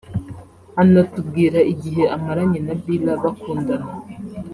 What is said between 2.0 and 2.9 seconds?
amaranye na